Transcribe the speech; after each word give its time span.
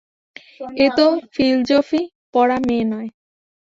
এ 0.77 0.87
তো 0.97 1.05
ফিলজফি-পড়া 1.33 2.57
মেয়ে 2.67 2.85
নয়। 2.91 3.09